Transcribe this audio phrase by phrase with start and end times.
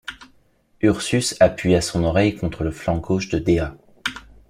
[0.81, 3.77] Ursus appuya son oreille contre le flanc gauche de Dea.